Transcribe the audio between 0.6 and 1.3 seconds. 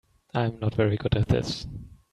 very good at